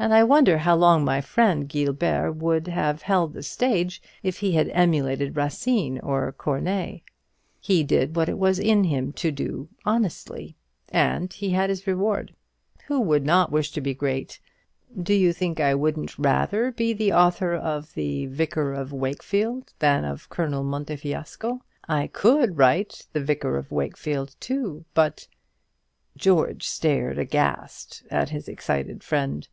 and 0.00 0.14
I 0.14 0.22
wonder 0.22 0.58
how 0.58 0.76
long 0.76 1.04
my 1.04 1.20
friend 1.20 1.68
Guilbert 1.68 2.36
would 2.36 2.68
have 2.68 3.02
held 3.02 3.32
the 3.32 3.42
stage, 3.42 4.00
if 4.22 4.38
he 4.38 4.52
had 4.52 4.68
emulated 4.72 5.34
Racine 5.36 5.98
or 5.98 6.30
Corneille. 6.30 7.00
He 7.60 7.82
did 7.82 8.14
what 8.14 8.28
it 8.28 8.38
was 8.38 8.60
in 8.60 8.84
him 8.84 9.12
to 9.14 9.32
do, 9.32 9.68
honestly; 9.84 10.54
and 10.90 11.32
he 11.32 11.50
had 11.50 11.68
his 11.68 11.88
reward. 11.88 12.32
Who 12.86 13.00
would 13.00 13.26
not 13.26 13.50
wish 13.50 13.72
to 13.72 13.80
be 13.80 13.92
great? 13.92 14.38
Do 14.96 15.12
you 15.12 15.32
think 15.32 15.58
I 15.58 15.74
wouldn't 15.74 16.16
rather 16.16 16.70
be 16.70 16.92
the 16.92 17.12
author 17.12 17.52
of 17.56 17.92
the 17.94 18.26
'Vicar 18.26 18.72
of 18.74 18.92
Wakefield' 18.92 19.72
than 19.80 20.04
of 20.04 20.28
'Colonel 20.28 20.62
Montefiasco?' 20.62 21.64
I 21.88 22.06
could 22.06 22.56
write 22.56 23.08
the 23.12 23.20
'Vicar 23.20 23.56
of 23.56 23.72
Wakefield,' 23.72 24.36
too, 24.38 24.84
but" 24.94 25.26
George 26.16 26.68
stared 26.68 27.18
aghast 27.18 28.04
at 28.12 28.28
his 28.28 28.46
excited 28.48 29.02
friend. 29.02 29.48